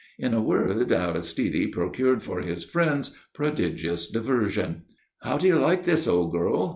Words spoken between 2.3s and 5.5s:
his friends prodigious diversion. "How do